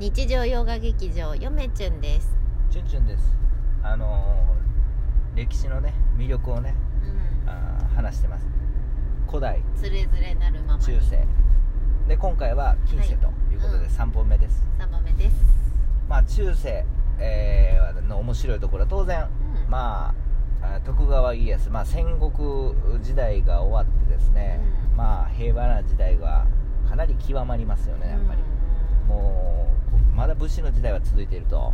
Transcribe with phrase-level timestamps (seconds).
[0.00, 2.36] 日常洋画劇場よめちゅんです。
[2.68, 3.36] チュンチュンです。
[3.82, 6.74] あのー歴史のね魅力をね
[7.44, 7.48] うん。
[7.48, 8.44] あー話してます。
[9.28, 9.62] 古代。
[9.76, 10.84] つれづれなるままに。
[10.84, 11.24] 中世。
[12.08, 15.36] で今回は近世ということではい3本目です、3番目です、
[16.08, 16.84] まあ中世、
[17.18, 19.70] えーの面白いところは当然うん。
[19.70, 20.12] ま
[20.60, 24.96] ああ徳川家康、まあ、戦国時代が終わってですね、うん。
[24.96, 26.46] まあ平和な時代が
[26.88, 28.53] かなり極まりますよねやっぱり、うん
[29.06, 31.72] もうこまだ武士の時代は続いていると、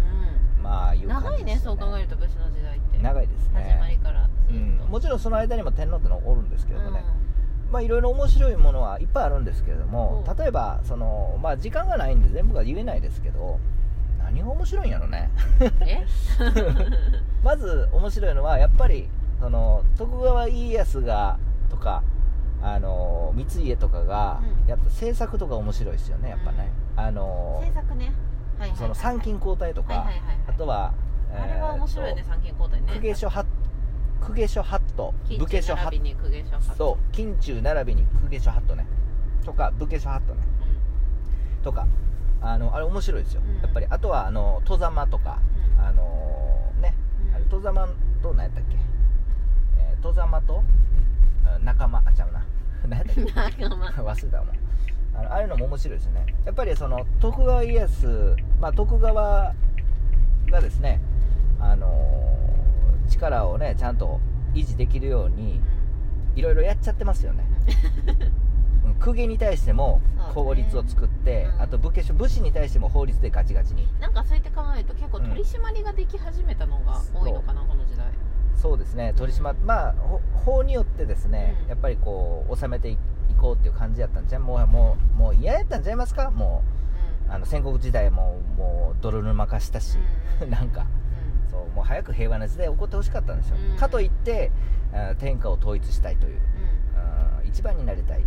[0.62, 2.98] まあいう感じ長いねそう考えると武士の時代って。
[2.98, 3.62] 長いですね。
[3.62, 4.76] 始まりからずうん。
[4.88, 7.04] もちろんその間にも天皇ってのはおるんですけどもね、
[7.70, 10.36] まあいろいろ面白いものはいっぱいあるんですけれどもうん。
[10.36, 13.58] 例えばそのまあ時間がないんで全部が言えないですけど
[14.18, 15.30] 何が面白いんやろね。
[17.42, 19.08] まず面白いのはやっぱり
[19.40, 21.38] その徳川家康が
[21.70, 22.02] とか
[22.62, 24.68] あの光家とかがうん。
[24.68, 28.04] やった政策とか面白いですよねやっぱね、あの制作ね。
[28.06, 28.14] はい
[28.60, 30.36] はいはいその参勤交代とか、はいはいはいはい。
[30.48, 30.92] あとは、
[31.34, 32.86] あれは面白いねえー参勤交代ね。
[32.88, 33.46] と公家書ハッ
[34.26, 38.86] 公家書ハット武家書ハットそう近中並びに公家書ハットね。
[39.46, 40.42] とか武家書ハットね。
[41.64, 41.86] とか
[42.42, 43.62] あのあれ面白いですよ、うん。
[43.62, 45.38] やっぱりあとはあの戸様とか、
[45.78, 45.84] うん。
[45.84, 46.94] あのね、
[47.28, 47.34] うん。
[47.34, 47.88] あれ戸様
[48.22, 48.76] と何やったっけ、
[49.78, 50.62] えー戸様とあ
[51.62, 52.44] 仲間あちゃうな。
[52.88, 53.20] 何やっけ。
[53.20, 53.86] うん仲間。
[54.12, 54.48] 忘れたもん
[55.14, 56.26] あのああいうのも面白いですよね。
[56.44, 59.54] やっぱりその徳川家康、まあ、徳川
[60.50, 61.00] がですね、
[61.58, 62.30] あのー
[63.10, 64.20] 力をねちゃんと
[64.54, 65.60] 維持できるように
[66.36, 67.44] いろいろやっちゃってますよね。
[68.84, 70.00] うん公家に対しても
[70.34, 71.62] 法律を作って、うん。
[71.62, 73.88] あと武家武士に対しても法律でガチガチに。
[73.98, 77.62] なんかそうやって考えると結構取り締まりができ始めたのが多いのかな、
[78.60, 81.68] そうですね取り締まっまあほ法によってですね、うん。
[81.68, 82.98] やっぱりこう収めてい
[83.40, 86.30] こうっていう感じやったんじゃんもうもうもう嫌やったんちゃいますか？
[86.30, 86.62] も
[87.28, 89.98] うあの戦国時代ももう泥沼化したし、
[90.42, 90.86] うん なんか
[91.50, 93.74] そうもう早く平和な時代起こってほしかったんですよ、う。
[93.74, 93.76] ん。
[93.76, 94.50] かといって
[94.92, 96.40] あ天下を統一したいといううん。
[97.00, 98.26] あ一番になりたい、うん。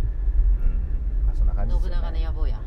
[1.26, 2.58] まあ、そんな感じですよ信長の野望や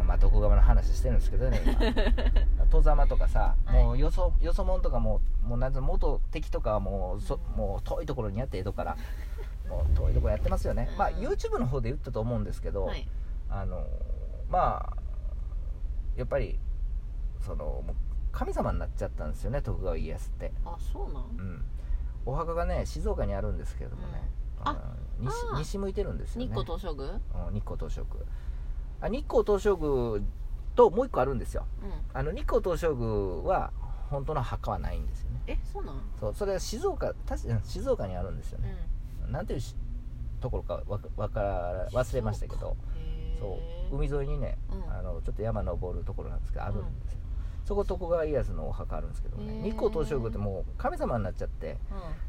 [0.00, 2.66] うんまあ、徳川の話してるんですけどね今。
[2.70, 3.82] 戸様とかさ、はい。
[3.84, 8.96] もうよそよそ者とかももうなん元敵とかはもうそうんもう遠いところにやって江戸から
[9.68, 13.08] もう遠いところやってますよね、まあうん YouTube の方で言ったと思うんですけど、はい。
[13.50, 13.86] あの
[14.50, 14.96] まあ
[16.16, 16.58] やっぱり
[17.40, 17.82] その
[18.32, 21.24] 神様になっちゃったんですよね徳川家康って、あそうなん？
[21.38, 21.64] うん、
[22.26, 24.28] お墓がね静岡にあるんですけれどもね、
[24.60, 24.68] うん。
[24.68, 24.96] あ
[25.56, 26.46] 西向いてるんですよね。
[26.46, 27.12] 日光東照宮？
[27.12, 28.24] うん日光東照宮
[29.00, 30.22] あ日光東照宮
[30.74, 31.66] ともう一個あるんですよ。
[31.82, 31.92] うん。
[32.12, 33.08] あの日光東照宮
[33.48, 33.72] は
[34.10, 35.40] 本当の墓はないんですよね。
[35.46, 38.64] えそうなんそうそれは静岡確か静岡にあるんですようん。
[38.64, 39.74] ね、なんていうし
[40.40, 42.76] ところかわかわから忘れましたけど。
[43.38, 43.58] そ
[43.92, 43.96] う。
[43.96, 44.92] 海沿いにね、うん。
[44.92, 47.18] あのちょっと山登るところなんですけどあるんですよ、
[47.64, 49.62] そこ徳川家康のお墓あるんですけどね。
[49.62, 51.78] 日光東照宮ってもう神様になっちゃって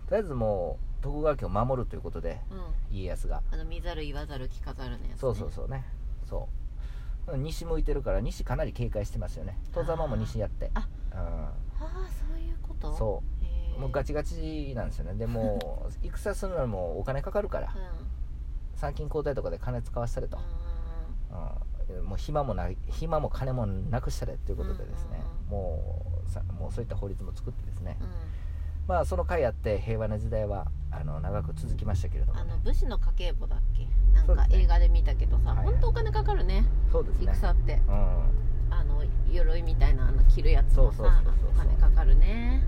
[0.07, 2.39] とりあえずもう徳川家を守るということで
[2.91, 3.41] 家康が。
[3.51, 5.83] あの見ざる言わざる聞かざるのやつ、ね、そうそうそうね。
[6.25, 6.58] そう
[7.37, 9.57] 西向いてるから西かなり警戒してますよね。
[9.73, 10.71] 戸様も西やって。
[10.73, 12.91] あうああそういうこと？
[12.91, 13.23] んそ
[13.77, 13.79] う。
[13.79, 15.13] もうガチチガチなんですよね。
[15.15, 17.73] でもう 戦するのにもお金かかるから。
[18.79, 20.39] 参勤交代とかで金使わせたれと、
[21.89, 28.13] うん、もう暇もない暇も金もなくしたれということでですね、もうさもうそういった法律も作ってですね、うん、うん
[28.89, 33.85] まあその回あって平和な時代はあの長く続きましたけれども、ねあの、武士の家計簿だっけ？
[34.15, 36.65] なんか映画で見たけどさ、はい本当お金かかるね。
[36.91, 37.31] そうですね。
[37.35, 37.73] 戦って。
[37.87, 38.23] うん。
[38.71, 42.63] あの鎧みたいなあの着るやつもさそうそうそうそうお金かかるね。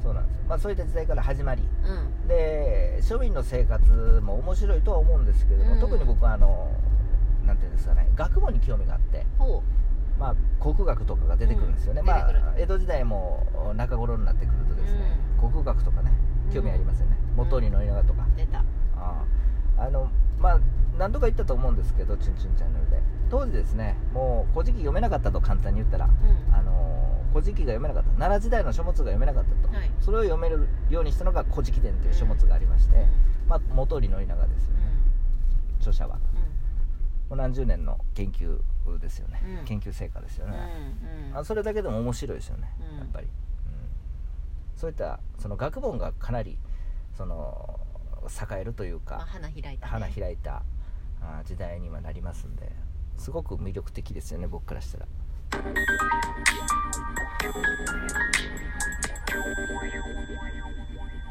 [0.00, 0.44] そうなんですよ。
[0.48, 1.62] まあそういった時代から始まり。
[1.62, 2.28] うん。
[2.28, 5.80] で庶民の生活も面白いとは思うんですけれども、うん。
[5.80, 6.70] 特に僕はあの
[7.44, 9.60] なんていうんですかね学問に興味があって、ほ
[10.20, 12.26] まあ、国学とかが出てくるんですよね、まうん。
[12.28, 12.50] 出てくる。
[12.50, 15.18] あ、江戸時代も中頃になってくるとですね、
[15.50, 16.12] 国学とかね
[16.52, 17.36] 興味ありますよね、うん。
[17.36, 18.58] 元利の稲とか、う出た。
[18.58, 18.64] あ
[19.78, 19.84] あ。
[19.84, 20.60] あのまあ
[20.98, 23.02] 何度か言ったと思うんですけど「チュンチュンチャンネル」で。
[23.30, 26.06] 当時ですねもう「古事記」読めなかったと簡単に言ったら。
[26.06, 26.54] うん。
[26.54, 28.10] あの「古事記」が読めなかった。
[28.10, 29.90] 奈良時代の書物が読めなかったと、はい。
[30.00, 33.06] それを読めるようにしたのが「古事記伝」という書物がありまして、
[33.48, 34.80] まあ、元利の稲がですよね、
[35.78, 36.16] 著者は。
[36.16, 36.40] うん。
[36.40, 36.46] も
[37.32, 38.60] う何十年の研究
[39.00, 39.64] ですよね、うん。
[39.64, 40.58] 研究成果ですようんね、
[41.02, 41.32] うん。
[41.32, 41.38] うん。
[41.38, 42.98] あそれだけでも面白いですよね、うん。
[42.98, 43.32] やっぱり、うん
[44.76, 46.58] そういったその学問がかなり
[47.16, 47.80] その
[48.26, 50.62] 栄えるというまあか、花開いた、ね、花開いた
[51.20, 52.72] あ時代にはなりますんで
[53.16, 55.06] すごく魅力的ですよね僕からしたら。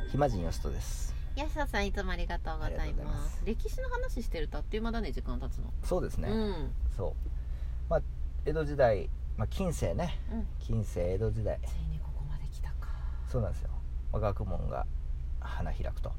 [0.10, 1.14] 暇人よしとです。
[1.36, 3.42] 安田さんいつもありがとうございます。
[3.44, 5.74] 歴史の話してるとあっという間だね時間経つの。
[5.84, 6.72] そうですね、うん。
[6.96, 7.90] そう。
[7.90, 8.02] まあ
[8.46, 10.20] 江戸時代まあ、近世ね。
[10.32, 10.48] うん。
[10.60, 11.60] 近世江戸時代
[13.34, 13.70] そうなんですよ、
[14.12, 14.86] まあ学問が
[15.40, 16.12] 花開くと。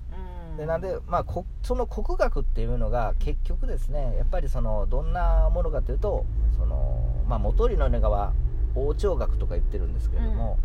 [0.50, 0.56] うん。
[0.56, 6.26] でなんで、まあ、こその国学っていうのが結局ですねやっぱりそのどんなものかというと
[6.58, 8.32] その、まあ、元利の根川
[8.74, 10.58] 王朝学とか言ってるんですけれども、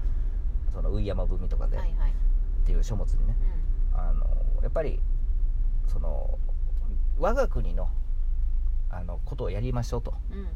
[0.74, 2.12] その「上山文」とかで、はいはい。
[2.12, 2.14] っ
[2.66, 3.36] ていう書物にね
[3.94, 4.26] うあの
[4.64, 5.00] やっぱり
[5.88, 6.40] その
[7.20, 7.90] 我が国の
[8.90, 10.12] あのことをやりましょうと。
[10.12, 10.48] んうん。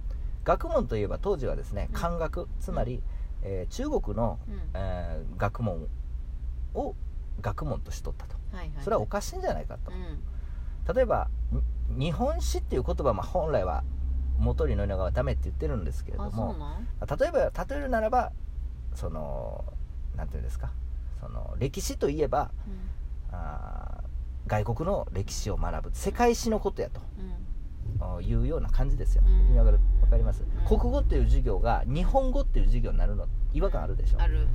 [0.43, 1.99] 学問といえば当時はですねうん。
[1.99, 3.03] 漢学つまり、
[3.43, 4.61] えー中国の、うん。
[4.73, 5.87] えー学問
[6.73, 6.95] を
[7.41, 8.35] 学問として取ったと。
[8.55, 8.83] はいはい。
[8.83, 9.91] それはおかしいんじゃないかと。
[9.91, 10.95] うん。
[10.95, 11.29] 例えば
[11.89, 13.83] に日本史っていう言葉も本来は
[14.37, 16.55] 元利の稲川はダメって言ってるんですけれども
[17.19, 18.31] 例えば例えるならば
[18.95, 19.63] その
[20.15, 20.71] なんていうんですか？
[21.21, 22.51] その歴史といえば
[23.31, 23.35] うん。
[23.37, 24.03] あー
[24.45, 25.91] 外国の歴史を学ぶ。
[25.93, 26.99] 世界史のことやと。
[27.17, 27.31] うん。
[27.31, 27.35] あ
[28.21, 29.47] いうような感じですよ、うん。
[29.47, 34.39] 意味わかるわかります、うん国語っていう授業が日本語っていう授業になるの違和感あるでしょ、ある。
[34.39, 34.47] うん。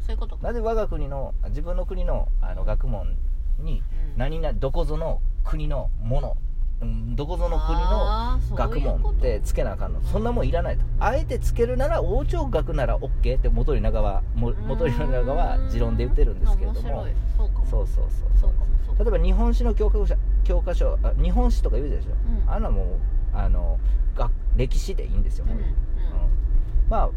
[0.00, 0.46] そういうことか。
[0.46, 3.16] なぜ我が国の自分の国のあの学問
[3.58, 3.82] に
[4.12, 4.18] うん。
[4.18, 6.36] 何々どこぞの国のもの
[6.82, 10.00] うんどこぞの国の学問ってつけなあかんの。
[10.02, 10.84] そんなもんいらないと。
[11.00, 16.88] あえてつけるなら王朝学なら OK って元利長はも元利長は持論で言ってるんですけれども。
[16.88, 17.12] 面白い。
[17.36, 18.06] そうそうそう
[18.40, 18.50] そう
[18.98, 20.14] 例えば日本史の教科書
[20.44, 22.50] 教科書あ日本史とか言うでしょ、うん。
[22.50, 22.86] あんなもう
[23.36, 23.78] あの
[24.16, 25.64] 学歴史でいいんですよ、うんうん。
[26.88, 27.10] まあ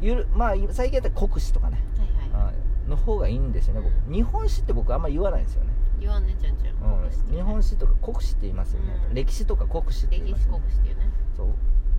[0.00, 2.54] ゆるまあ最近やったら国史とかね、はいはい。
[2.54, 4.14] うんの方がいいんですよね、僕うん。
[4.14, 6.76] 日本史って僕あんま言わないんですよね、言わんねちゃんちゃん。
[6.76, 9.14] うん、日本史とか国史って言いますよね、うん。
[9.14, 10.62] 歴史とか国史って言い歴史ますよね。
[10.62, 11.10] 国史っていうね。
[11.36, 11.48] そう。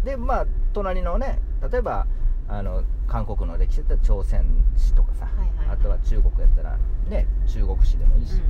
[0.05, 1.39] でまあ隣のね
[1.69, 2.07] 例えば
[2.49, 4.45] あの韓国の歴史だったら朝鮮
[4.75, 5.75] 史とかさ、はいはい。
[5.75, 6.77] あとは中国やったら
[7.09, 8.41] ね中国史でもいいし、うん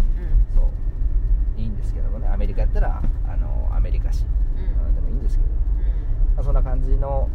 [0.53, 1.59] そう。
[1.59, 4.63] いいんですけどもねアメリカやったらあのアメリカ史、うん。
[4.63, 5.49] うんうんでもいいんですけど、
[6.35, 7.29] まあ、そんな感じの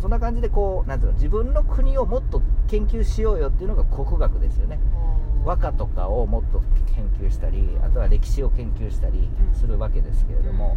[0.00, 4.78] そんな感じでこうなんていうの自分の国をもっと研究しようよっていうのが国学ですよね。
[5.00, 5.16] うん
[5.46, 6.60] 和歌とかをもっと
[6.92, 10.76] 研究したりあとは歴史を研究したりするわけですけれども、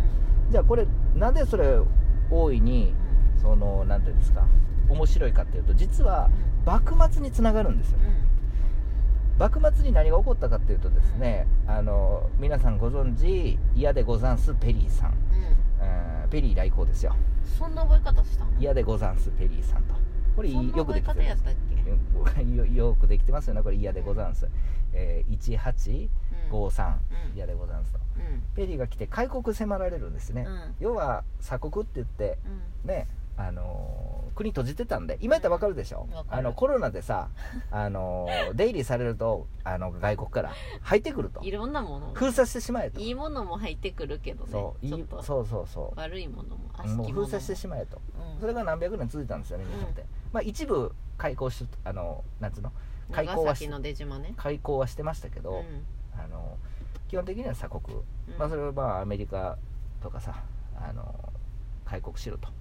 [0.51, 1.79] じゃあこれなんでそれ
[2.29, 2.93] 大いに
[3.41, 4.45] そのなんていうんですか
[4.89, 6.29] 面白いかっていうと実は
[6.65, 7.99] 幕末につながるんですよ。
[8.01, 8.07] うん。
[8.07, 8.13] うん
[9.39, 15.17] 幕末に何が起こったかっていうとですね、あの皆さんご存知嫌でござんすペリーさん、うん。
[15.79, 17.15] えーペリー来航ですよ。
[17.57, 18.51] そんな覚え方したの？
[18.59, 19.95] 嫌でござんすペリーさんと。
[20.35, 21.43] これよくできてるんです
[22.57, 23.77] よよくできてますよねこれ。
[23.77, 24.49] 嫌でござんす、
[24.93, 26.09] えー、
[26.49, 26.87] 1853、
[27.31, 27.35] うん。
[27.35, 27.99] 嫌でござんすと。
[28.17, 28.43] うん。
[28.55, 30.75] ペリーが来て開国迫られるんですね、うん。
[30.81, 32.37] 要は鎖国って言って
[32.83, 32.89] うん。
[32.89, 33.07] ね
[33.39, 36.39] あのー国閉じてたんで今やったら分かるでしょ、わかる。
[36.39, 37.27] あのコロナでさ、
[37.71, 41.41] あのー出入りされるとあの外国から入ってくると。
[41.43, 42.13] いろんなもの。
[42.13, 43.01] 封鎖してしまえと。
[43.01, 47.09] いいものも入ってくるけどねそういいそうそうそ悪いものももものも。
[47.11, 47.99] 封鎖してしまえと。
[48.33, 48.39] うん。
[48.39, 52.71] それが何百年続いたんですよね日本って、まあ一部開港しあのなんつうの？
[53.11, 54.33] 開港はしね。
[54.37, 55.85] 開港はしてましたけど、うん。
[56.17, 56.57] あの
[57.09, 58.01] 基本的には鎖国、う
[58.31, 58.37] ん。
[58.37, 59.57] まあそれはまあアメリカ
[60.01, 60.43] とかさ
[60.77, 61.13] あの
[61.83, 62.47] 開国しろと。
[62.47, 62.53] は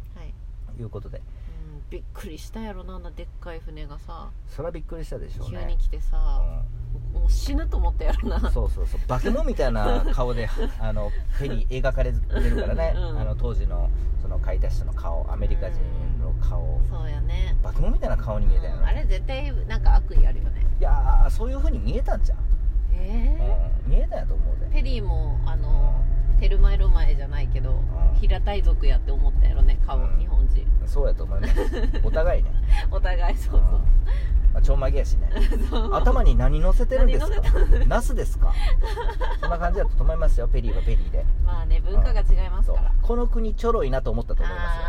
[0.79, 1.19] いいうことで。
[1.19, 1.23] うん
[1.91, 4.29] びっくりしたやろなあんなでっかい船がさ。
[4.47, 5.61] それはびっくりしたでしょうね。
[5.63, 6.63] 急に来てさ
[7.15, 8.51] もう死ぬと思ったやろうんな。
[8.51, 9.01] そうそうそう。
[9.09, 10.49] 化け物みたいな 顔で
[10.81, 12.19] あのペリー描かれて
[12.51, 13.89] るからね、うんあの当時の
[14.21, 15.79] その書いた人の顔アメリカ人
[16.21, 16.79] の顔。
[16.91, 17.57] そうやね。
[17.63, 18.79] 化け物みたいな顔に見えたよね。
[18.81, 20.67] うんあれ絶対なんか悪意あるよね。
[20.79, 22.39] いやーそういう風に見えたんじゃん、
[22.93, 24.67] えうん、見えたんやと思うで。
[24.67, 26.05] ーペリーもあの
[26.41, 27.85] テルマエロマエじゃないけどん
[28.21, 30.19] 平たい族やって思ったやろね顔うん。
[30.19, 30.67] 日本人。
[30.87, 31.55] そうやと思います。
[32.03, 32.51] お互いね。
[32.91, 33.59] お互いそうう。
[33.59, 35.29] んまあ、ちょんまげやしね。
[35.71, 35.81] そう。
[35.83, 37.43] そう頭に何乗せてるんですか？
[37.87, 38.53] ナスですか？
[39.41, 41.25] そんな感じだと思いますよペリーはペリーで。
[41.45, 42.77] まあね文化が違いますそう。
[42.77, 44.83] からこの国ちょろいなと思ったと思いますよ。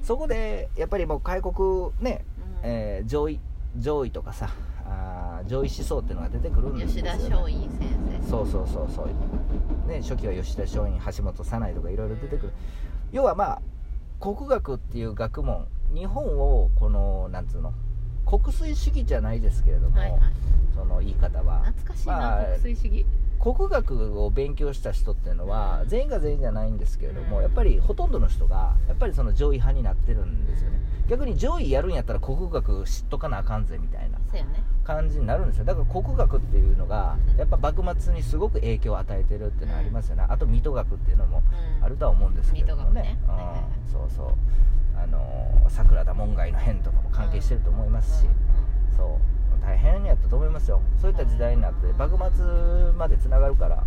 [0.00, 0.04] うん。
[0.04, 2.24] そこでやっぱりもう開国ね、
[2.62, 3.40] えー上位
[3.76, 4.48] 上位とかさ
[4.86, 7.68] あー上位思想っていうのが出てくるんです吉よ、ね、田松陰先
[8.22, 8.28] 生。
[8.30, 9.08] そうそうそうそう
[9.88, 12.52] ね初期は吉田松陰橋本早苗とかいろいろ出てくる。
[13.10, 13.62] 要はまあ
[14.20, 17.72] 国学っていう学問日本をこのなんつうの
[18.26, 20.20] 国粋主義じゃないですけれども、はいはい。
[20.74, 21.64] その言い方は。
[21.64, 23.06] 懐かしいな、まあ国粋主義。
[23.40, 27.42] 国学を勉強した人っていうのはうん全員が全員じゃないんですけれども、うん。
[27.42, 30.80] やっぱりほとんどの人がやっぱりその上位派になってるんですよね。
[31.08, 34.62] 逆に上位やるんやったら国学知っとかなあかんぜみたいなそうやね。
[34.84, 35.64] 感じになるんですよ。
[35.64, 37.36] だから国学っていうのがうん。
[37.38, 40.24] やっぱ幕末にすごく影響を与えてるっていうのはありますよね。
[40.28, 41.42] あと水戸学っていうのも
[41.78, 41.84] うん。
[41.84, 43.18] あるとは思うんですけれどもね。
[43.18, 43.56] 水戸学ね。
[43.86, 43.92] うん。
[43.92, 44.34] そうそう。
[44.96, 48.26] あのー桜田門外の変とかも関係してると思いますし、
[48.96, 49.62] そう。
[49.62, 50.80] 大変やったと思いますよ。
[51.00, 52.44] そういった時代になって幕末
[52.96, 53.84] までつながるから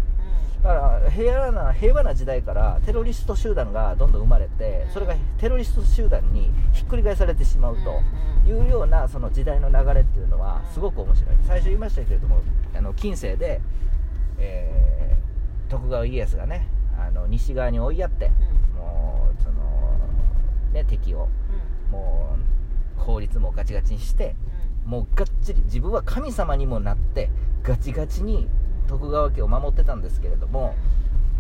[0.64, 8.02] だから平和な平和な時代からテロリスト集団がどんどん生まれてそれがテロリスト集団にひっくり返されてしまうと
[8.48, 11.36] いうようなその時代の流れっていうのはすごく面白い。
[11.48, 12.42] 最初言いましたけれども
[12.76, 13.60] あの近世で、
[14.38, 14.92] えー
[15.72, 16.68] 徳川家康がね
[17.00, 18.30] あの西側に追いやって
[18.76, 19.98] もうその、
[20.74, 21.30] ね、敵を
[21.90, 22.36] も
[22.98, 24.36] う法律もガチガチにして
[24.86, 27.30] もうがっちり自分は神様にもなって
[27.64, 28.50] ガチガチに
[28.92, 30.76] 徳川家を守ってたんですけれども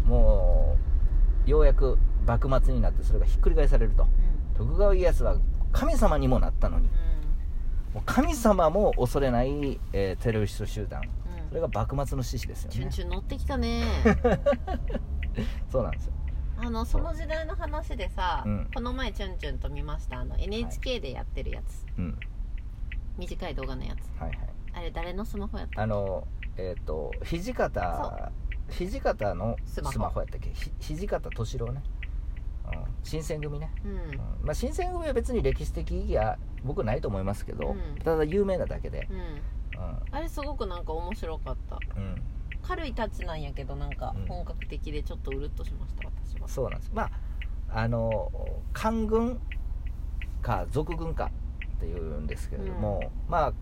[0.05, 0.77] も
[1.45, 4.07] うようやく幕末になってそれがひっくり返されると。
[4.55, 5.37] 徳川家康は
[5.71, 6.87] 神様にもなったのに。
[7.93, 11.01] もう神様も恐れない、えーテロリスト集団。
[11.49, 12.75] それが幕末の志士ですよね。
[12.75, 13.83] チュンチュン乗ってきたね。
[15.69, 16.13] そうなんですよ。
[16.57, 18.69] あのその時代の話でさ、うん。
[18.73, 20.19] この前チュンチュンと見ました。
[20.19, 22.19] あの NHK でやってるやつ、うん。
[23.17, 24.21] 短い動画のやつ。
[24.21, 24.39] はいはい。
[24.73, 26.27] あれ誰のスマホやったあの
[26.57, 28.31] えっ、と土方
[28.69, 30.51] 土方のススマホやったっけ？
[30.51, 31.83] ひ土方歳郎ね、
[32.65, 33.91] うん、新選組ね、うん。
[33.91, 34.17] うん。
[34.43, 37.99] まあ、新選組は別に歴史的意義は僕ないと思いますけど、うん。
[38.03, 39.07] ただ有名なだけで。
[39.09, 39.41] うん。
[40.11, 41.79] あれすごくなんか面白かった。
[42.61, 44.25] 軽いタッチなんやけどなんかうん。
[44.27, 46.47] 本格的でちょっとうるっとしました私は。
[46.47, 46.91] そうなんです。
[46.93, 47.11] まあ
[47.73, 48.31] あの
[48.73, 49.41] 官軍
[50.41, 51.31] か賊軍か
[51.77, 53.53] っていうんですけれども、まあ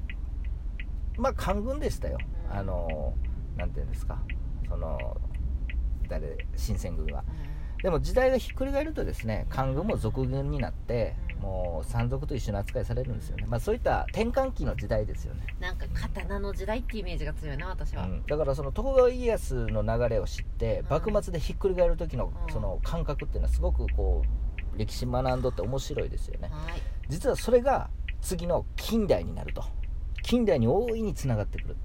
[1.18, 3.14] まあ官軍でしたよ、うんあの
[3.58, 4.20] なんていうんですか。
[4.68, 5.18] その
[6.08, 7.24] 誰新選組は。
[7.82, 11.40] でも時代がひっくり返るとですね官軍も賊軍になって、うん。
[11.44, 18.26] もう山賊と一緒の扱いされるんですよね、まあ、そういった転換期の時代ですよね、なんか刀の時代ってイメージが強いな私は、うん。
[18.26, 20.90] だからその徳川家康の流れを知ってうん。
[20.90, 22.54] 幕末でひっくり返る時のうん。
[22.54, 24.24] その感覚っていうのはすごくこ
[24.76, 26.50] う歴史学んどって面白いですよね。
[26.52, 26.82] はい。
[27.08, 27.90] 実はそれが
[28.20, 29.64] 次の近代になると。
[30.22, 31.78] 近代に大いにつながってくる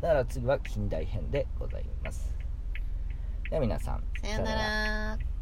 [0.00, 2.32] だから次は近代編でございます。
[3.50, 5.35] では皆さんさよなら。